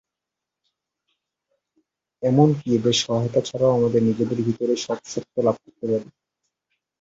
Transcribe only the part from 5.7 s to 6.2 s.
পারি।